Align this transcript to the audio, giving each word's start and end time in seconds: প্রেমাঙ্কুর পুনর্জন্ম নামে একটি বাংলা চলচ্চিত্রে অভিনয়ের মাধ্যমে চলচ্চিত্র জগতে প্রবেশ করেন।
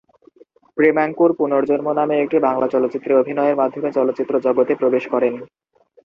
প্রেমাঙ্কুর 0.77 1.31
পুনর্জন্ম 1.37 1.87
নামে 1.93 2.15
একটি 2.19 2.37
বাংলা 2.39 2.67
চলচ্চিত্রে 2.67 3.13
অভিনয়ের 3.15 3.59
মাধ্যমে 3.61 3.89
চলচ্চিত্র 3.91 4.33
জগতে 4.39 4.73
প্রবেশ 4.75 5.03
করেন। 5.07 5.33